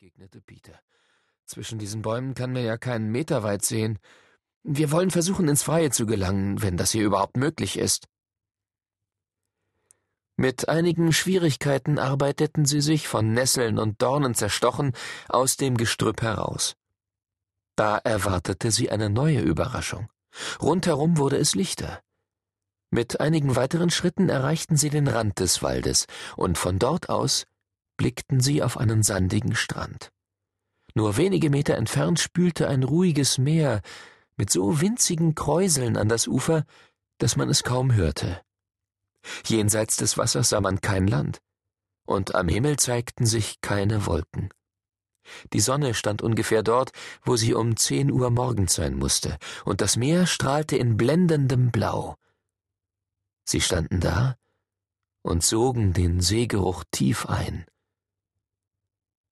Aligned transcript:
entgegnete 0.00 0.40
Peter. 0.40 0.78
Zwischen 1.44 1.80
diesen 1.80 2.02
Bäumen 2.02 2.34
kann 2.34 2.52
man 2.52 2.62
ja 2.62 2.78
keinen 2.78 3.10
Meter 3.10 3.42
weit 3.42 3.64
sehen. 3.64 3.98
Wir 4.62 4.92
wollen 4.92 5.10
versuchen, 5.10 5.48
ins 5.48 5.64
Freie 5.64 5.90
zu 5.90 6.06
gelangen, 6.06 6.62
wenn 6.62 6.76
das 6.76 6.92
hier 6.92 7.04
überhaupt 7.04 7.36
möglich 7.36 7.76
ist. 7.76 8.06
Mit 10.36 10.68
einigen 10.68 11.12
Schwierigkeiten 11.12 11.98
arbeiteten 11.98 12.64
sie 12.64 12.80
sich, 12.80 13.08
von 13.08 13.32
Nesseln 13.32 13.76
und 13.80 14.00
Dornen 14.00 14.36
zerstochen, 14.36 14.92
aus 15.28 15.56
dem 15.56 15.76
Gestrüpp 15.76 16.22
heraus. 16.22 16.76
Da 17.74 17.98
erwartete 17.98 18.70
sie 18.70 18.90
eine 18.90 19.10
neue 19.10 19.40
Überraschung. 19.40 20.08
Rundherum 20.62 21.16
wurde 21.16 21.38
es 21.38 21.56
lichter. 21.56 22.00
Mit 22.90 23.18
einigen 23.18 23.56
weiteren 23.56 23.90
Schritten 23.90 24.28
erreichten 24.28 24.76
sie 24.76 24.90
den 24.90 25.08
Rand 25.08 25.40
des 25.40 25.60
Waldes, 25.60 26.06
und 26.36 26.56
von 26.56 26.78
dort 26.78 27.08
aus 27.08 27.46
blickten 27.98 28.40
sie 28.40 28.62
auf 28.62 28.78
einen 28.78 29.02
sandigen 29.02 29.54
Strand. 29.54 30.10
Nur 30.94 31.18
wenige 31.18 31.50
Meter 31.50 31.76
entfernt 31.76 32.18
spülte 32.18 32.66
ein 32.68 32.82
ruhiges 32.82 33.36
Meer 33.36 33.82
mit 34.38 34.50
so 34.50 34.80
winzigen 34.80 35.34
Kräuseln 35.34 35.98
an 35.98 36.08
das 36.08 36.26
Ufer, 36.26 36.64
dass 37.18 37.36
man 37.36 37.50
es 37.50 37.62
kaum 37.62 37.92
hörte. 37.92 38.40
Jenseits 39.44 39.96
des 39.96 40.16
Wassers 40.16 40.48
sah 40.48 40.60
man 40.62 40.80
kein 40.80 41.06
Land, 41.06 41.40
und 42.06 42.34
am 42.34 42.48
Himmel 42.48 42.78
zeigten 42.78 43.26
sich 43.26 43.60
keine 43.60 44.06
Wolken. 44.06 44.48
Die 45.52 45.60
Sonne 45.60 45.92
stand 45.92 46.22
ungefähr 46.22 46.62
dort, 46.62 46.92
wo 47.22 47.36
sie 47.36 47.52
um 47.52 47.76
zehn 47.76 48.10
Uhr 48.10 48.30
morgens 48.30 48.74
sein 48.74 48.94
musste, 48.94 49.36
und 49.64 49.82
das 49.82 49.96
Meer 49.96 50.26
strahlte 50.26 50.76
in 50.76 50.96
blendendem 50.96 51.70
Blau. 51.70 52.16
Sie 53.44 53.60
standen 53.60 54.00
da 54.00 54.36
und 55.22 55.42
sogen 55.42 55.92
den 55.92 56.20
Seegeruch 56.20 56.84
tief 56.90 57.26
ein. 57.26 57.66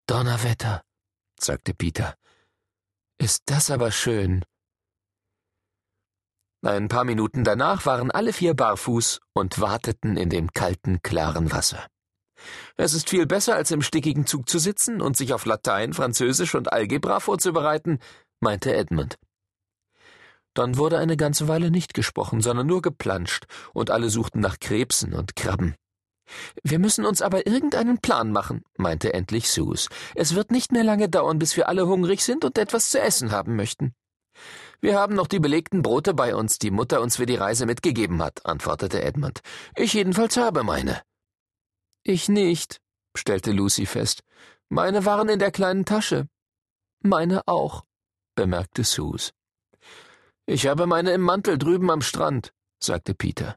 Donnerwetter, 0.07 0.83
sagte 1.41 1.75
Peter. 1.75 2.15
Ist 3.19 3.43
das 3.47 3.73
aber 3.73 3.91
schön. 3.91 4.45
Ein 6.63 6.87
paar 6.87 7.03
Minuten 7.03 7.43
danach 7.43 7.87
waren 7.87 8.13
alle 8.13 8.33
vier 8.33 8.55
barfuß 8.55 9.21
und 9.35 9.61
wateten 9.61 10.17
in 10.17 10.31
dem 10.31 10.53
kalten, 10.53 11.03
klaren 11.03 11.51
Wasser. 11.51 11.89
Es 12.77 12.95
ist 12.95 13.11
viel 13.11 13.27
besser, 13.27 13.57
als 13.57 13.73
im 13.73 13.83
stickigen 13.83 14.27
Zug 14.27 14.49
zu 14.49 14.61
sitzen 14.61 15.01
und 15.01 15.17
sich 15.17 15.33
auf 15.33 15.45
Latein, 15.45 15.93
Französisch 15.93 16.55
und 16.55 16.73
Algebra 16.73 17.19
vorzubereiten, 17.19 17.99
meinte 18.39 18.75
Edmund. 18.75 19.19
Dann 20.55 20.77
wurde 20.77 20.99
eine 20.99 21.17
ganze 21.17 21.49
Weile 21.49 21.73
nicht 21.73 21.95
gesprochen, 21.95 22.43
sondern 22.43 22.69
nur 22.69 22.81
geplanscht, 22.81 23.47
und 23.75 23.91
alle 23.91 24.09
suchten 24.09 24.39
nach 24.39 24.61
Krebsen 24.61 25.15
und 25.15 25.35
Krabben. 25.35 25.75
Wir 26.63 26.79
müssen 26.79 27.05
uns 27.05 27.23
aber 27.23 27.47
irgendeinen 27.47 27.99
Plan 27.99 28.33
machen, 28.33 28.65
meinte 28.77 29.15
endlich 29.15 29.51
Sus. 29.51 29.89
Es 30.15 30.35
wird 30.35 30.51
nicht 30.51 30.73
mehr 30.73 30.85
lange 30.85 31.09
dauern, 31.09 31.39
bis 31.39 31.57
wir 31.57 31.69
alle 31.69 31.87
hungrig 31.87 32.25
sind 32.25 32.45
und 32.45 32.59
etwas 32.59 32.91
zu 32.91 33.01
essen 33.01 33.31
haben 33.31 33.57
möchten. 33.57 33.95
Wir 34.81 34.99
haben 34.99 35.15
noch 35.15 35.27
die 35.27 35.39
belegten 35.39 35.83
Brote 35.83 36.15
bei 36.15 36.35
uns, 36.35 36.59
die 36.59 36.71
Mutter 36.71 37.01
uns 37.01 37.17
für 37.17 37.27
die 37.27 37.37
Reise 37.37 37.67
mitgegeben 37.67 38.23
hat, 38.23 38.45
antwortete 38.45 39.03
Edmund. 39.03 39.41
Ich 39.75 39.95
jedenfalls 39.95 40.37
habe 40.37 40.63
meine. 40.63 41.03
Ich 42.03 42.29
nicht, 42.29 42.81
stellte 43.17 43.53
Lucy 43.53 43.87
fest. 43.87 44.23
Meine 44.69 45.05
waren 45.05 45.29
in 45.29 45.39
der 45.39 45.51
kleinen 45.51 45.85
Tasche. 45.85 46.29
Meine 47.03 47.43
auch, 47.47 47.85
bemerkte 48.35 48.85
Sus. 48.85 49.33
Ich 50.45 50.67
habe 50.67 50.87
meine 50.87 51.13
im 51.13 51.23
Mantel 51.23 51.59
drüben 51.59 51.91
am 51.91 52.03
Strand, 52.03 52.53
sagte 52.81 53.15
Peter. 53.15 53.57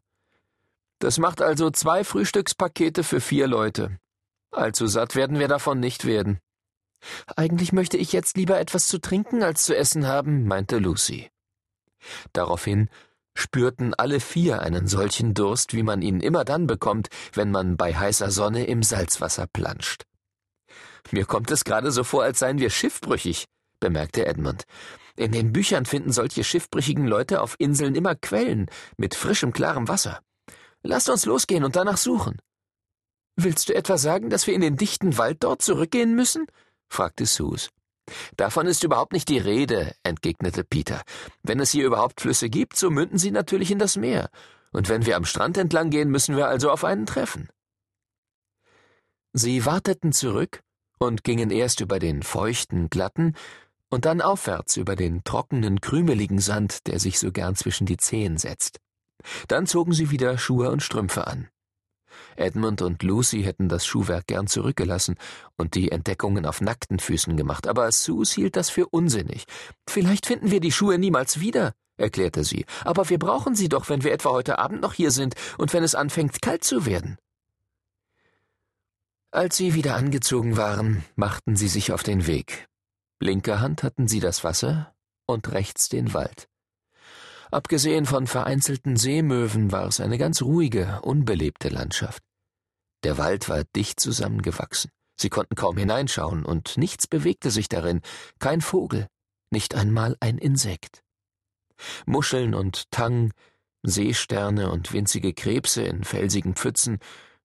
Das 0.99 1.17
macht 1.17 1.41
also 1.41 1.71
zwei 1.71 2.03
Frühstückspakete 2.03 3.03
für 3.03 3.21
vier 3.21 3.47
Leute. 3.47 3.97
Allzu 4.51 4.87
satt 4.87 5.15
werden 5.15 5.39
wir 5.39 5.47
davon 5.47 5.79
nicht 5.79 6.05
werden. 6.05 6.39
Eigentlich 7.35 7.71
möchte 7.71 7.97
ich 7.97 8.11
jetzt 8.11 8.35
lieber 8.35 8.59
etwas 8.59 8.87
zu 8.87 8.99
trinken 8.99 9.41
als 9.41 9.63
zu 9.63 9.75
essen 9.75 10.07
haben, 10.07 10.45
meinte 10.45 10.77
Lucy. 10.77 11.29
Daraufhin 12.33 12.89
spürten 13.33 13.93
alle 13.93 14.19
vier 14.19 14.61
einen 14.61 14.87
solchen 14.87 15.33
Durst, 15.33 15.73
wie 15.73 15.83
man 15.83 16.01
ihn 16.01 16.19
immer 16.19 16.43
dann 16.43 16.67
bekommt, 16.67 17.07
wenn 17.33 17.51
man 17.51 17.77
bei 17.77 17.95
heißer 17.95 18.31
Sonne 18.31 18.65
im 18.65 18.83
Salzwasser 18.83 19.47
planscht. 19.47 20.03
Mir 21.11 21.25
kommt 21.25 21.49
es 21.51 21.63
gerade 21.63 21.91
so 21.91 22.03
vor, 22.03 22.23
als 22.23 22.39
seien 22.39 22.59
wir 22.59 22.69
schiffbrüchig, 22.69 23.45
bemerkte 23.79 24.25
Edmund. 24.25 24.65
In 25.15 25.31
den 25.31 25.53
Büchern 25.53 25.85
finden 25.85 26.11
solche 26.11 26.43
schiffbrüchigen 26.43 27.07
Leute 27.07 27.41
auf 27.41 27.55
Inseln 27.59 27.95
immer 27.95 28.15
Quellen 28.15 28.69
mit 28.97 29.15
frischem, 29.15 29.53
klarem 29.53 29.87
Wasser. 29.87 30.21
Lasst 30.83 31.09
uns 31.09 31.25
losgehen 31.25 31.63
und 31.63 31.75
danach 31.75 31.97
suchen. 31.97 32.39
Willst 33.35 33.69
du 33.69 33.75
etwa 33.75 33.97
sagen, 33.97 34.29
dass 34.29 34.47
wir 34.47 34.53
in 34.53 34.61
den 34.61 34.75
dichten 34.75 35.17
Wald 35.17 35.43
dort 35.43 35.61
zurückgehen 35.61 36.15
müssen? 36.15 36.45
fragte 36.89 37.25
Sus. 37.25 37.69
Davon 38.35 38.65
ist 38.67 38.83
überhaupt 38.83 39.13
nicht 39.13 39.29
die 39.29 39.37
Rede, 39.37 39.95
entgegnete 40.03 40.63
Peter. 40.63 41.01
Wenn 41.43 41.59
es 41.59 41.71
hier 41.71 41.85
überhaupt 41.85 42.21
Flüsse 42.21 42.49
gibt, 42.49 42.75
so 42.75 42.89
münden 42.89 43.17
sie 43.17 43.31
natürlich 43.31 43.71
in 43.71 43.79
das 43.79 43.97
Meer. 43.97 44.29
Und 44.71 44.89
wenn 44.89 45.05
wir 45.05 45.15
am 45.15 45.25
Strand 45.25 45.57
entlang 45.57 45.89
gehen, 45.89 46.09
müssen 46.09 46.35
wir 46.35 46.47
also 46.47 46.71
auf 46.71 46.83
einen 46.83 47.05
treffen. 47.05 47.49
Sie 49.33 49.65
warteten 49.65 50.11
zurück 50.11 50.63
und 50.97 51.23
gingen 51.23 51.51
erst 51.51 51.81
über 51.81 51.99
den 51.99 52.23
feuchten, 52.23 52.89
glatten 52.89 53.35
und 53.89 54.05
dann 54.05 54.21
aufwärts 54.21 54.77
über 54.77 54.95
den 54.95 55.23
trockenen, 55.23 55.81
krümeligen 55.81 56.39
Sand, 56.39 56.87
der 56.87 56.99
sich 56.99 57.19
so 57.19 57.31
gern 57.31 57.55
zwischen 57.55 57.85
die 57.85 57.97
Zehen 57.97 58.37
setzt. 58.37 58.79
Dann 59.47 59.67
zogen 59.67 59.93
sie 59.93 60.11
wieder 60.11 60.37
Schuhe 60.37 60.71
und 60.71 60.83
Strümpfe 60.83 61.27
an. 61.27 61.49
Edmund 62.35 62.81
und 62.81 63.03
Lucy 63.03 63.43
hätten 63.43 63.69
das 63.69 63.85
Schuhwerk 63.85 64.27
gern 64.27 64.47
zurückgelassen 64.47 65.15
und 65.57 65.75
die 65.75 65.91
Entdeckungen 65.91 66.45
auf 66.45 66.61
nackten 66.61 66.99
Füßen 66.99 67.35
gemacht, 67.37 67.67
aber 67.67 67.91
Sus 67.91 68.31
hielt 68.31 68.55
das 68.55 68.69
für 68.69 68.87
unsinnig. 68.87 69.45
Vielleicht 69.87 70.25
finden 70.25 70.51
wir 70.51 70.59
die 70.59 70.71
Schuhe 70.71 70.97
niemals 70.97 71.39
wieder, 71.39 71.73
erklärte 71.97 72.43
sie, 72.43 72.65
aber 72.83 73.09
wir 73.09 73.19
brauchen 73.19 73.55
sie 73.55 73.69
doch, 73.69 73.89
wenn 73.89 74.03
wir 74.03 74.13
etwa 74.13 74.29
heute 74.29 74.59
Abend 74.59 74.81
noch 74.81 74.93
hier 74.93 75.11
sind 75.11 75.35
und 75.57 75.73
wenn 75.73 75.83
es 75.83 75.95
anfängt 75.95 76.41
kalt 76.41 76.63
zu 76.63 76.85
werden. 76.85 77.17
Als 79.31 79.57
sie 79.57 79.75
wieder 79.75 79.95
angezogen 79.95 80.57
waren, 80.57 81.05
machten 81.15 81.55
sie 81.55 81.67
sich 81.67 81.91
auf 81.91 82.01
den 82.01 82.25
Weg. 82.25 82.67
Linker 83.19 83.59
Hand 83.59 83.83
hatten 83.83 84.07
sie 84.07 84.19
das 84.19 84.43
Wasser 84.43 84.95
und 85.27 85.51
rechts 85.51 85.89
den 85.89 86.13
Wald. 86.13 86.47
Abgesehen 87.51 88.05
von 88.05 88.27
vereinzelten 88.27 88.95
Seemöwen 88.95 89.71
war 89.71 89.87
es 89.87 89.99
eine 89.99 90.19
ganz 90.19 90.41
ruhige, 90.41 90.99
unbelebte 91.01 91.69
Landschaft. 91.69 92.21
Der 93.03 93.17
Wald 93.17 93.49
war 93.49 93.63
dicht 93.75 93.99
zusammengewachsen. 93.99 94.91
Sie 95.19 95.29
konnten 95.29 95.55
kaum 95.55 95.75
hineinschauen, 95.77 96.45
und 96.45 96.77
nichts 96.77 97.07
bewegte 97.07 97.49
sich 97.49 97.67
darin, 97.67 98.01
kein 98.39 98.61
Vogel, 98.61 99.07
nicht 99.51 99.73
einmal 99.73 100.15
ein 100.19 100.37
Insekt. 100.37 101.01
Muscheln 102.05 102.53
und 102.53 102.91
Tang, 102.91 103.33
Seesterne 103.81 104.71
und 104.71 104.93
winzige 104.93 105.33
Krebse 105.33 105.83
in 105.83 106.03
felsigen 106.03 106.55
Pfützen 106.55 106.99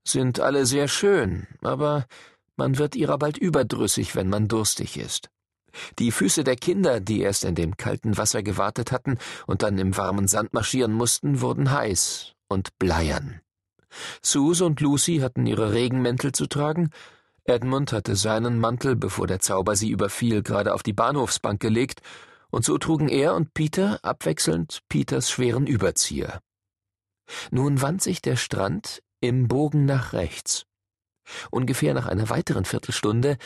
sind 0.07 0.39
alle 0.39 0.67
sehr 0.67 0.89
schön, 0.89 1.47
aber 1.63 2.07
man 2.57 2.77
wird 2.79 2.95
ihrer 2.95 3.19
bald 3.19 3.39
überdrüssig, 3.39 4.15
wenn 4.15 4.29
man 4.29 4.49
durstig 4.49 4.97
ist. 4.97 5.31
Die 5.99 6.11
Füße 6.11 6.45
der 6.45 6.57
Kinder, 6.57 7.01
die 7.01 7.21
erst 7.21 7.45
in 7.45 7.55
dem 7.55 7.77
kalten 7.77 8.17
Wasser 8.17 8.43
gewartet 8.43 8.93
hatten 8.93 9.19
und 9.47 9.63
dann 9.63 9.79
im 9.79 9.97
warmen 9.97 10.29
Sand 10.29 10.53
marschieren 10.55 10.93
mussten, 10.93 11.41
wurden 11.41 11.71
heiß 11.71 12.35
und 12.49 12.79
bleiern. 12.79 13.41
Sus 14.23 14.61
und 14.61 14.81
Lucy 14.81 15.19
hatten 15.19 15.47
ihre 15.47 15.73
Regenmäntel 15.73 16.33
zu 16.33 16.47
tragen, 16.47 16.91
Edmund 17.47 17.93
hatte 17.93 18.17
seinen 18.17 18.59
Mantel, 18.59 18.97
bevor 18.97 19.27
der 19.27 19.39
Zauber 19.39 19.77
sie 19.77 19.91
überfiel, 19.91 20.43
gerade 20.43 20.73
auf 20.73 20.83
die 20.83 20.95
Bahnhofsbank 20.95 21.61
gelegt, 21.61 22.01
und 22.51 22.65
so 22.65 22.79
trugen 22.79 23.09
er 23.09 23.35
und 23.35 23.53
Peter 23.53 23.99
abwechselnd 24.03 24.81
Peters 24.89 25.31
schweren 25.31 25.67
Überzieher. 25.67 26.41
Nun 27.51 27.83
wand 27.83 28.03
sich 28.03 28.23
der 28.23 28.37
Strand 28.37 29.03
im 29.21 29.49
Bogen 29.49 29.85
nach 29.85 30.13
rechts. 30.13 30.65
Ungefähr 31.51 31.95
nach 31.95 32.07
einer 32.07 32.29
weiteren 32.31 32.65
Viertelstunde 32.65 33.37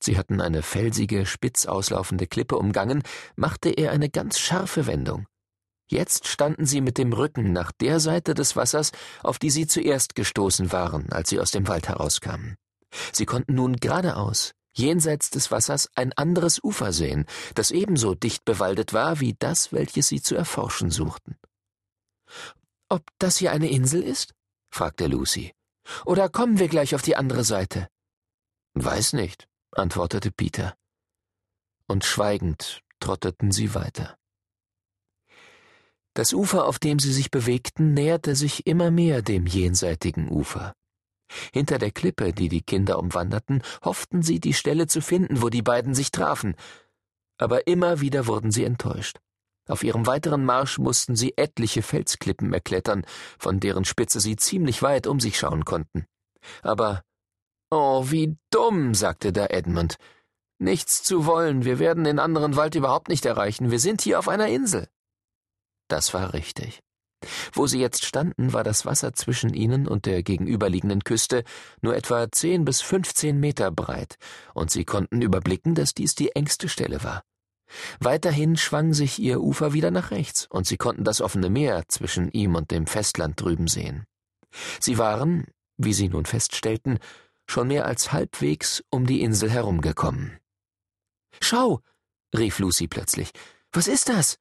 Sie 0.00 0.16
hatten 0.16 0.40
eine 0.40 0.62
felsige, 0.62 1.26
spitz 1.26 1.66
auslaufende 1.66 2.26
Klippe 2.26 2.56
umgangen, 2.56 3.02
machte 3.36 3.70
er 3.70 3.92
eine 3.92 4.08
ganz 4.08 4.38
scharfe 4.38 4.86
Wendung. 4.86 5.26
Jetzt 5.90 6.28
standen 6.28 6.66
sie 6.66 6.80
mit 6.80 6.98
dem 6.98 7.12
Rücken 7.12 7.52
nach 7.52 7.72
der 7.72 7.98
Seite 7.98 8.34
des 8.34 8.56
Wassers, 8.56 8.92
auf 9.22 9.38
die 9.38 9.50
sie 9.50 9.66
zuerst 9.66 10.14
gestoßen 10.14 10.70
waren, 10.70 11.10
als 11.12 11.30
sie 11.30 11.40
aus 11.40 11.50
dem 11.50 11.66
Wald 11.66 11.88
herauskamen. 11.88 12.56
Sie 13.12 13.24
konnten 13.24 13.54
nun 13.54 13.76
geradeaus, 13.76 14.52
jenseits 14.74 15.30
des 15.30 15.50
Wassers, 15.50 15.88
ein 15.94 16.12
anderes 16.12 16.62
Ufer 16.62 16.92
sehen, 16.92 17.24
das 17.54 17.70
ebenso 17.70 18.14
dicht 18.14 18.44
bewaldet 18.44 18.92
war 18.92 19.20
wie 19.20 19.34
das, 19.38 19.72
welches 19.72 20.08
sie 20.08 20.20
zu 20.20 20.34
erforschen 20.36 20.90
suchten. 20.90 21.36
Ob 22.90 23.02
das 23.18 23.38
hier 23.38 23.52
eine 23.52 23.70
Insel 23.70 24.02
ist? 24.02 24.34
fragte 24.70 25.06
Lucy. 25.06 25.52
Oder 26.04 26.28
kommen 26.28 26.58
wir 26.58 26.68
gleich 26.68 26.94
auf 26.94 27.02
die 27.02 27.16
andere 27.16 27.44
Seite? 27.44 27.88
Weiß 28.74 29.14
nicht, 29.14 29.48
antwortete 29.72 30.30
Peter. 30.30 30.74
Und 31.86 32.04
schweigend 32.04 32.82
trotteten 33.00 33.52
sie 33.52 33.74
weiter. 33.74 34.16
Das 36.14 36.32
Ufer, 36.32 36.66
auf 36.66 36.78
dem 36.78 36.98
sie 36.98 37.12
sich 37.12 37.30
bewegten, 37.30 37.94
näherte 37.94 38.34
sich 38.34 38.66
immer 38.66 38.90
mehr 38.90 39.22
dem 39.22 39.46
jenseitigen 39.46 40.28
Ufer. 40.28 40.74
Hinter 41.52 41.78
der 41.78 41.92
Klippe, 41.92 42.32
die 42.32 42.48
die 42.48 42.62
Kinder 42.62 42.98
umwanderten, 42.98 43.62
hofften 43.84 44.22
sie, 44.22 44.40
die 44.40 44.54
Stelle 44.54 44.86
zu 44.86 45.00
finden, 45.00 45.42
wo 45.42 45.48
die 45.48 45.62
beiden 45.62 45.94
sich 45.94 46.10
trafen. 46.10 46.56
Aber 47.38 47.66
immer 47.66 48.00
wieder 48.00 48.26
wurden 48.26 48.50
sie 48.50 48.64
enttäuscht. 48.64 49.18
Auf 49.68 49.84
ihrem 49.84 50.06
weiteren 50.06 50.44
Marsch 50.44 50.78
mussten 50.78 51.14
sie 51.14 51.36
etliche 51.36 51.82
Felsklippen 51.82 52.52
erklettern, 52.52 53.04
von 53.38 53.60
deren 53.60 53.84
Spitze 53.84 54.18
sie 54.18 54.36
ziemlich 54.36 54.82
weit 54.82 55.06
um 55.06 55.20
sich 55.20 55.38
schauen 55.38 55.64
konnten. 55.64 56.06
Aber 56.62 57.02
Oh, 57.70 58.10
wie 58.10 58.36
dumm, 58.50 58.94
sagte 58.94 59.32
da 59.32 59.46
Edmund. 59.46 59.96
Nichts 60.58 61.02
zu 61.02 61.26
wollen, 61.26 61.64
wir 61.64 61.78
werden 61.78 62.04
den 62.04 62.18
anderen 62.18 62.56
Wald 62.56 62.74
überhaupt 62.74 63.08
nicht 63.08 63.26
erreichen, 63.26 63.70
wir 63.70 63.78
sind 63.78 64.00
hier 64.00 64.18
auf 64.18 64.28
einer 64.28 64.48
Insel. 64.48 64.88
Das 65.88 66.14
war 66.14 66.32
richtig. 66.32 66.80
Wo 67.52 67.66
sie 67.66 67.80
jetzt 67.80 68.04
standen, 68.04 68.52
war 68.52 68.64
das 68.64 68.86
Wasser 68.86 69.12
zwischen 69.12 69.52
ihnen 69.52 69.86
und 69.86 70.06
der 70.06 70.22
gegenüberliegenden 70.22 71.04
Küste 71.04 71.44
nur 71.82 71.96
etwa 71.96 72.30
zehn 72.30 72.64
bis 72.64 72.80
fünfzehn 72.80 73.38
Meter 73.38 73.70
breit, 73.70 74.16
und 74.54 74.70
sie 74.70 74.84
konnten 74.84 75.20
überblicken, 75.20 75.74
dass 75.74 75.94
dies 75.94 76.14
die 76.14 76.30
engste 76.34 76.68
Stelle 76.68 77.02
war. 77.02 77.22
Weiterhin 78.00 78.56
schwang 78.56 78.94
sich 78.94 79.18
ihr 79.18 79.40
Ufer 79.40 79.72
wieder 79.72 79.90
nach 79.90 80.10
rechts, 80.10 80.46
und 80.48 80.66
sie 80.66 80.76
konnten 80.76 81.04
das 81.04 81.20
offene 81.20 81.50
Meer 81.50 81.84
zwischen 81.88 82.30
ihm 82.30 82.54
und 82.54 82.70
dem 82.70 82.86
Festland 82.86 83.40
drüben 83.40 83.66
sehen. 83.66 84.04
Sie 84.80 84.96
waren, 84.96 85.46
wie 85.76 85.92
sie 85.92 86.08
nun 86.08 86.24
feststellten, 86.24 86.98
schon 87.48 87.68
mehr 87.68 87.86
als 87.86 88.12
halbwegs 88.12 88.84
um 88.90 89.06
die 89.06 89.22
Insel 89.22 89.50
herumgekommen. 89.50 90.38
Schau, 91.40 91.80
rief 92.36 92.58
Lucy 92.58 92.88
plötzlich, 92.88 93.30
was 93.72 93.88
ist 93.88 94.08
das? 94.08 94.38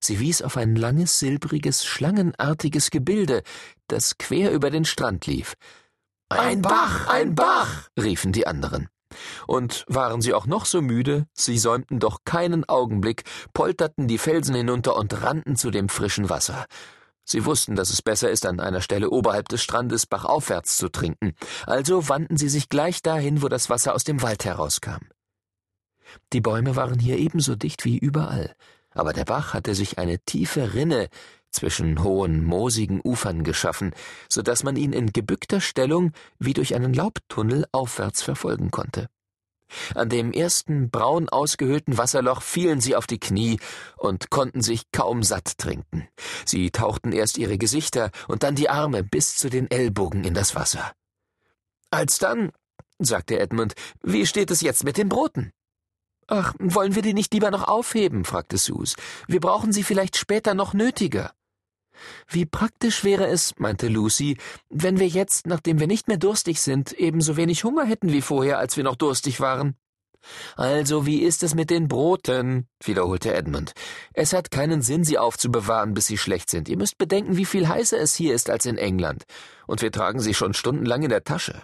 Sie 0.00 0.20
wies 0.20 0.42
auf 0.42 0.56
ein 0.56 0.76
langes, 0.76 1.18
silbriges, 1.18 1.84
schlangenartiges 1.84 2.90
Gebilde, 2.90 3.42
das 3.88 4.18
quer 4.18 4.52
über 4.52 4.70
den 4.70 4.84
Strand 4.84 5.26
lief. 5.26 5.54
Ein 6.28 6.62
Bach, 6.62 7.08
ein 7.08 7.34
Bach, 7.34 7.88
riefen 7.98 8.32
die 8.32 8.46
anderen. 8.46 8.88
Und 9.46 9.84
waren 9.88 10.20
sie 10.20 10.34
auch 10.34 10.46
noch 10.46 10.66
so 10.66 10.82
müde, 10.82 11.26
sie 11.32 11.58
säumten 11.58 12.00
doch 12.00 12.24
keinen 12.24 12.68
Augenblick, 12.68 13.22
polterten 13.54 14.08
die 14.08 14.18
Felsen 14.18 14.54
hinunter 14.54 14.96
und 14.96 15.22
rannten 15.22 15.56
zu 15.56 15.70
dem 15.70 15.88
frischen 15.88 16.28
Wasser. 16.28 16.66
Sie 17.28 17.44
wussten, 17.44 17.74
dass 17.74 17.90
es 17.90 18.02
besser 18.02 18.30
ist, 18.30 18.46
an 18.46 18.60
einer 18.60 18.80
Stelle 18.80 19.10
oberhalb 19.10 19.48
des 19.48 19.60
Strandes 19.60 20.06
bachaufwärts 20.06 20.76
zu 20.76 20.88
trinken, 20.88 21.34
also 21.66 22.08
wandten 22.08 22.36
sie 22.36 22.48
sich 22.48 22.68
gleich 22.68 23.02
dahin, 23.02 23.42
wo 23.42 23.48
das 23.48 23.68
Wasser 23.68 23.94
aus 23.94 24.04
dem 24.04 24.22
Wald 24.22 24.44
herauskam. 24.44 25.08
Die 26.32 26.40
Bäume 26.40 26.76
waren 26.76 27.00
hier 27.00 27.18
ebenso 27.18 27.56
dicht 27.56 27.84
wie 27.84 27.98
überall, 27.98 28.54
aber 28.92 29.12
der 29.12 29.24
Bach 29.24 29.54
hatte 29.54 29.74
sich 29.74 29.98
eine 29.98 30.20
tiefe 30.20 30.74
Rinne 30.74 31.08
zwischen 31.50 32.04
hohen, 32.04 32.44
moosigen 32.44 33.00
Ufern 33.02 33.42
geschaffen, 33.42 33.92
so 34.28 34.42
dass 34.42 34.62
man 34.62 34.76
ihn 34.76 34.92
in 34.92 35.12
gebückter 35.12 35.60
Stellung 35.60 36.12
wie 36.38 36.52
durch 36.52 36.76
einen 36.76 36.94
Laubtunnel 36.94 37.66
aufwärts 37.72 38.22
verfolgen 38.22 38.70
konnte. 38.70 39.08
An 39.94 40.08
dem 40.08 40.32
ersten 40.32 40.90
braun 40.90 41.28
ausgehöhlten 41.28 41.98
Wasserloch 41.98 42.42
fielen 42.42 42.80
sie 42.80 42.96
auf 42.96 43.06
die 43.06 43.18
Knie 43.18 43.58
und 43.96 44.30
konnten 44.30 44.62
sich 44.62 44.90
kaum 44.92 45.22
satt 45.22 45.58
trinken. 45.58 46.08
Sie 46.44 46.70
tauchten 46.70 47.12
erst 47.12 47.38
ihre 47.38 47.58
Gesichter 47.58 48.10
und 48.28 48.42
dann 48.42 48.54
die 48.54 48.70
Arme 48.70 49.02
bis 49.02 49.36
zu 49.36 49.48
den 49.48 49.70
Ellbogen 49.70 50.24
in 50.24 50.34
das 50.34 50.54
Wasser. 50.54 50.92
Alsdann, 51.90 52.52
sagte 52.98 53.38
Edmund, 53.38 53.74
wie 54.02 54.26
steht 54.26 54.50
es 54.50 54.60
jetzt 54.60 54.84
mit 54.84 54.96
den 54.96 55.08
Broten? 55.08 55.52
Ach, 56.28 56.54
wollen 56.58 56.96
wir 56.96 57.02
die 57.02 57.14
nicht 57.14 57.32
lieber 57.32 57.50
noch 57.50 57.68
aufheben? 57.68 58.24
fragte 58.24 58.58
Sus. 58.58 58.96
Wir 59.28 59.40
brauchen 59.40 59.72
sie 59.72 59.84
vielleicht 59.84 60.16
später 60.16 60.54
noch 60.54 60.74
nötiger. 60.74 61.35
Wie 62.28 62.46
praktisch 62.46 63.04
wäre 63.04 63.26
es, 63.26 63.54
meinte 63.58 63.88
Lucy, 63.88 64.36
wenn 64.68 64.98
wir 64.98 65.08
jetzt, 65.08 65.46
nachdem 65.46 65.80
wir 65.80 65.86
nicht 65.86 66.08
mehr 66.08 66.18
durstig 66.18 66.60
sind, 66.60 66.92
ebenso 66.92 67.36
wenig 67.36 67.64
Hunger 67.64 67.84
hätten 67.84 68.12
wie 68.12 68.22
vorher, 68.22 68.58
als 68.58 68.76
wir 68.76 68.84
noch 68.84 68.96
durstig 68.96 69.40
waren. 69.40 69.76
Also, 70.56 71.06
wie 71.06 71.22
ist 71.22 71.42
es 71.42 71.54
mit 71.54 71.70
den 71.70 71.88
Broten? 71.88 72.68
wiederholte 72.82 73.32
Edmund. 73.32 73.72
Es 74.12 74.32
hat 74.32 74.50
keinen 74.50 74.82
Sinn, 74.82 75.04
sie 75.04 75.18
aufzubewahren, 75.18 75.94
bis 75.94 76.06
sie 76.06 76.18
schlecht 76.18 76.50
sind. 76.50 76.68
Ihr 76.68 76.76
müsst 76.76 76.98
bedenken, 76.98 77.36
wie 77.36 77.44
viel 77.44 77.68
heißer 77.68 77.98
es 77.98 78.14
hier 78.14 78.34
ist 78.34 78.50
als 78.50 78.66
in 78.66 78.78
England. 78.78 79.24
Und 79.66 79.82
wir 79.82 79.92
tragen 79.92 80.20
sie 80.20 80.34
schon 80.34 80.54
stundenlang 80.54 81.02
in 81.02 81.10
der 81.10 81.24
Tasche. 81.24 81.62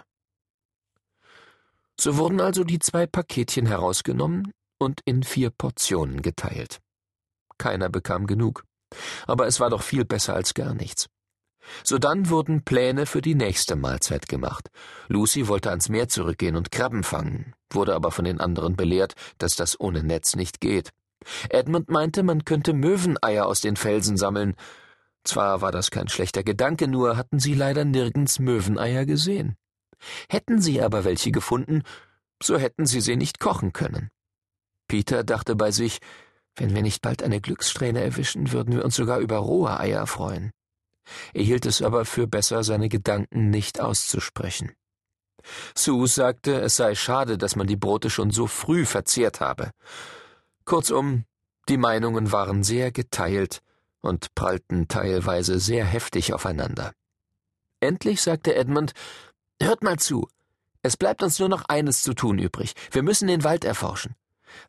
So 1.99 2.17
wurden 2.17 2.41
also 2.41 2.63
die 2.63 2.79
zwei 2.79 3.05
Paketchen 3.05 3.65
herausgenommen 3.65 4.51
und 4.79 5.01
in 5.05 5.23
vier 5.23 5.51
Portionen 5.51 6.21
geteilt. 6.21 6.79
Keiner 7.57 7.89
bekam 7.89 8.27
genug 8.27 8.63
aber 9.27 9.47
es 9.47 9.59
war 9.59 9.69
doch 9.69 9.81
viel 9.81 10.05
besser 10.05 10.35
als 10.35 10.53
gar 10.53 10.73
nichts. 10.73 11.07
Sodann 11.83 12.29
wurden 12.29 12.63
Pläne 12.63 13.05
für 13.05 13.21
die 13.21 13.35
nächste 13.35 13.75
Mahlzeit 13.75 14.27
gemacht. 14.27 14.69
Lucy 15.07 15.47
wollte 15.47 15.69
ans 15.69 15.89
Meer 15.89 16.09
zurückgehen 16.09 16.55
und 16.55 16.71
Krabben 16.71 17.03
fangen, 17.03 17.53
wurde 17.71 17.95
aber 17.95 18.11
von 18.11 18.25
den 18.25 18.39
anderen 18.39 18.75
belehrt, 18.75 19.13
dass 19.37 19.55
das 19.55 19.79
ohne 19.79 20.03
Netz 20.03 20.35
nicht 20.35 20.59
geht. 20.59 20.89
Edmund 21.49 21.89
meinte, 21.89 22.23
man 22.23 22.43
könnte 22.43 22.73
Möweneier 22.73 23.45
aus 23.45 23.61
den 23.61 23.77
Felsen 23.77 24.17
sammeln. 24.17 24.55
Zwar 25.23 25.61
war 25.61 25.71
das 25.71 25.89
kein 25.89 26.09
schlechter 26.09 26.43
Gedanke, 26.43 26.87
nur 26.87 27.15
hatten 27.15 27.39
sie 27.39 27.53
leider 27.53 27.85
nirgends 27.85 28.39
Möweneier 28.39 29.05
gesehen. 29.05 29.55
Hätten 30.29 30.61
sie 30.61 30.81
aber 30.81 31.05
welche 31.05 31.31
gefunden, 31.31 31.83
so 32.41 32.57
hätten 32.57 32.85
sie 32.85 32.99
sie 32.99 33.15
nicht 33.15 33.39
kochen 33.39 33.71
können. 33.71 34.09
Peter 34.89 35.23
dachte 35.23 35.55
bei 35.55 35.71
sich, 35.71 35.99
wenn 36.55 36.75
wir 36.75 36.81
nicht 36.81 37.01
bald 37.01 37.23
eine 37.23 37.41
Glückssträhne 37.41 38.01
erwischen, 38.01 38.51
würden 38.51 38.75
wir 38.75 38.85
uns 38.85 38.95
sogar 38.95 39.19
über 39.19 39.37
rohe 39.37 39.79
Eier 39.79 40.07
freuen. 40.07 40.51
Er 41.33 41.43
hielt 41.43 41.65
es 41.65 41.81
aber 41.81 42.05
für 42.05 42.27
besser, 42.27 42.63
seine 42.63 42.89
Gedanken 42.89 43.49
nicht 43.49 43.79
auszusprechen. 43.79 44.71
Sue 45.75 46.07
sagte, 46.07 46.61
es 46.61 46.77
sei 46.77 46.95
schade, 46.95 47.37
dass 47.37 47.55
man 47.55 47.67
die 47.67 47.75
Brote 47.75 48.09
schon 48.09 48.31
so 48.31 48.47
früh 48.47 48.85
verzehrt 48.85 49.41
habe. 49.41 49.71
Kurzum, 50.65 51.25
die 51.67 51.77
Meinungen 51.77 52.31
waren 52.31 52.63
sehr 52.63 52.91
geteilt 52.91 53.61
und 54.01 54.33
prallten 54.35 54.87
teilweise 54.87 55.59
sehr 55.59 55.85
heftig 55.85 56.33
aufeinander. 56.33 56.93
Endlich 57.79 58.21
sagte 58.21 58.55
Edmund 58.55 58.93
Hört 59.61 59.83
mal 59.83 59.97
zu. 59.97 60.27
Es 60.81 60.97
bleibt 60.97 61.23
uns 61.23 61.39
nur 61.39 61.47
noch 61.47 61.65
eines 61.65 62.01
zu 62.01 62.13
tun 62.13 62.37
übrig. 62.37 62.73
Wir 62.91 63.03
müssen 63.03 63.27
den 63.27 63.43
Wald 63.43 63.63
erforschen. 63.63 64.15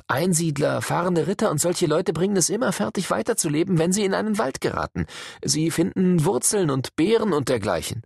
Einsiedler, 0.07 0.83
fahrende 0.83 1.27
Ritter 1.27 1.51
und 1.51 1.61
solche 1.61 1.87
Leute 1.87 2.13
bringen 2.13 2.37
es 2.37 2.49
immer 2.49 2.73
fertig, 2.73 3.11
weiterzuleben, 3.11 3.79
wenn 3.79 3.93
sie 3.93 4.05
in 4.05 4.15
einen 4.15 4.39
Wald 4.39 4.61
geraten. 4.61 5.07
Sie 5.45 5.71
finden 5.71 6.25
Wurzeln 6.25 6.71
und 6.71 6.97
Beeren 6.97 7.33
und 7.33 7.49
dergleichen. 7.49 8.03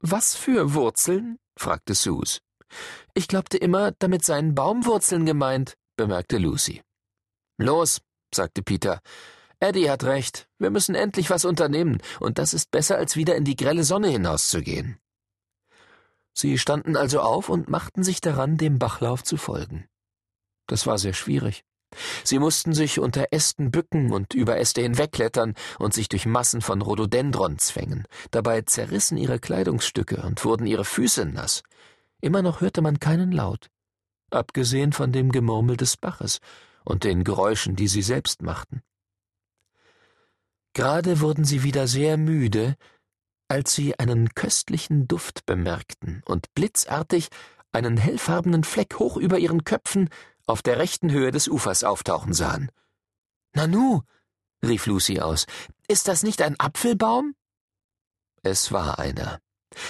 Was 0.00 0.34
für 0.34 0.74
Wurzeln? 0.74 1.38
fragte 1.56 1.94
Sus. 1.94 2.40
Ich 3.14 3.28
glaubte 3.28 3.56
immer, 3.56 3.92
damit 3.98 4.24
seien 4.24 4.54
Baumwurzeln 4.54 5.26
gemeint, 5.26 5.74
bemerkte 5.96 6.38
Lucy. 6.38 6.82
Los, 7.58 8.00
sagte 8.32 8.62
Peter. 8.62 9.00
Eddie 9.60 9.90
hat 9.90 10.04
recht. 10.04 10.46
Wir 10.58 10.70
müssen 10.70 10.94
endlich 10.94 11.30
was 11.30 11.44
unternehmen, 11.44 12.00
und 12.20 12.38
das 12.38 12.54
ist 12.54 12.70
besser, 12.70 12.96
als 12.96 13.16
wieder 13.16 13.34
in 13.34 13.44
die 13.44 13.56
grelle 13.56 13.82
Sonne 13.82 14.08
hinauszugehen. 14.08 14.98
Sie 16.32 16.58
standen 16.58 16.96
also 16.96 17.20
auf 17.20 17.48
und 17.48 17.68
machten 17.68 18.04
sich 18.04 18.20
daran, 18.20 18.56
dem 18.56 18.78
Bachlauf 18.78 19.24
zu 19.24 19.36
folgen. 19.36 19.88
Das 20.68 20.86
war 20.86 20.98
sehr 20.98 21.14
schwierig. 21.14 21.64
Sie 22.22 22.38
mussten 22.38 22.74
sich 22.74 23.00
unter 23.00 23.28
Ästen 23.32 23.70
bücken 23.70 24.12
und 24.12 24.34
über 24.34 24.58
Äste 24.58 24.82
hinwegklettern 24.82 25.54
und 25.78 25.94
sich 25.94 26.08
durch 26.08 26.26
Massen 26.26 26.60
von 26.60 26.82
Rhododendron 26.82 27.58
zwängen. 27.58 28.04
Dabei 28.30 28.60
zerrissen 28.62 29.16
ihre 29.16 29.40
Kleidungsstücke 29.40 30.22
und 30.22 30.44
wurden 30.44 30.66
ihre 30.66 30.84
Füße 30.84 31.24
nass. 31.24 31.62
Immer 32.20 32.42
noch 32.42 32.60
hörte 32.60 32.82
man 32.82 33.00
keinen 33.00 33.32
Laut, 33.32 33.70
abgesehen 34.30 34.92
von 34.92 35.12
dem 35.12 35.32
Gemurmel 35.32 35.76
des 35.76 35.96
Baches 35.96 36.40
und 36.84 37.04
den 37.04 37.24
Geräuschen, 37.24 37.74
die 37.74 37.88
sie 37.88 38.02
selbst 38.02 38.42
machten. 38.42 38.82
Gerade 40.74 41.20
wurden 41.20 41.44
sie 41.44 41.62
wieder 41.62 41.88
sehr 41.88 42.18
müde, 42.18 42.76
als 43.48 43.74
sie 43.74 43.98
einen 43.98 44.34
köstlichen 44.34 45.08
Duft 45.08 45.46
bemerkten 45.46 46.22
und 46.26 46.52
blitzartig 46.54 47.28
einen 47.72 47.96
hellfarbenen 47.96 48.64
Fleck 48.64 48.98
hoch 48.98 49.16
über 49.16 49.38
ihren 49.38 49.64
Köpfen 49.64 50.10
auf 50.48 50.62
der 50.62 50.78
rechten 50.78 51.10
Höhe 51.10 51.30
des 51.30 51.48
Ufers 51.48 51.84
auftauchen 51.84 52.32
sahen. 52.32 52.70
Nanu, 53.54 54.02
rief 54.64 54.86
Lucy 54.86 55.20
aus, 55.20 55.46
ist 55.88 56.08
das 56.08 56.22
nicht 56.22 56.42
ein 56.42 56.58
Apfelbaum? 56.58 57.34
Es 58.42 58.72
war 58.72 58.98
einer. 58.98 59.40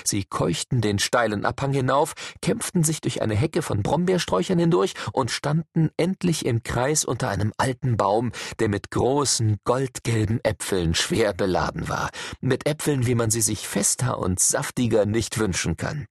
Sie 0.05 0.25
keuchten 0.25 0.81
den 0.81 0.99
steilen 0.99 1.45
Abhang 1.45 1.73
hinauf, 1.73 2.15
kämpften 2.43 2.83
sich 2.83 3.01
durch 3.01 3.23
eine 3.23 3.37
Hecke 3.37 3.63
von 3.63 3.83
Brombeersträuchern 3.83 4.59
hindurch 4.59 4.95
und 5.13 5.31
standen 5.31 5.91
endlich 5.97 6.45
im 6.47 6.63
Kreis 6.63 7.05
unter 7.05 7.29
einem 7.29 7.53
alten 7.57 7.97
Baum, 7.97 8.33
der 8.59 8.69
mit 8.69 8.91
großen 8.91 9.59
goldgelben 9.65 10.41
Äpfeln 10.45 10.95
schwer 10.95 11.33
beladen 11.33 11.89
war, 11.89 12.11
mit 12.41 12.67
Äpfeln, 12.67 13.07
wie 13.07 13.15
man 13.15 13.31
sie 13.31 13.41
sich 13.41 13.69
fester 13.69 14.19
und 14.19 14.41
saftiger 14.41 15.07
nicht 15.07 15.39
wünschen 15.39 15.77
kann. 15.77 16.07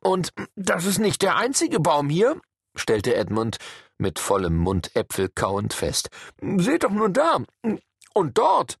Und 0.00 0.30
das 0.54 0.84
ist 0.84 0.98
nicht 0.98 1.22
der 1.22 1.36
einzige 1.36 1.80
Baum 1.80 2.08
hier, 2.08 2.40
stellte 2.76 3.14
Edmund 3.14 3.58
mit 3.98 4.18
vollem 4.18 4.56
Mund 4.56 4.94
Äpfel 4.94 5.28
kauend 5.28 5.72
fest. 5.72 6.10
Seht 6.58 6.84
doch 6.84 6.90
nur 6.90 7.08
da. 7.08 7.38
Und 8.14 8.38
dort. 8.38 8.78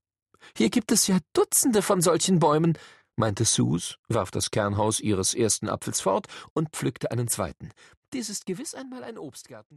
Hier 0.56 0.70
gibt 0.70 0.92
es 0.92 1.06
ja 1.06 1.18
Dutzende 1.32 1.82
von 1.82 2.00
solchen 2.00 2.38
Bäumen. 2.38 2.78
meinte 3.16 3.44
Sus, 3.44 3.98
warf 4.08 4.30
das 4.30 4.50
Kernhaus 4.50 5.00
ihres 5.00 5.34
ersten 5.34 5.68
Apfels 5.68 6.00
fort 6.00 6.26
und 6.52 6.70
pflückte 6.70 7.10
einen 7.10 7.28
zweiten. 7.28 7.70
Dies 8.12 8.28
ist 8.28 8.46
gewiss 8.46 8.74
einmal 8.74 9.02
ein 9.02 9.18
Obstgarten. 9.18 9.74